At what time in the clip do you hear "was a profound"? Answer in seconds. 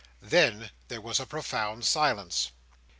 0.99-1.85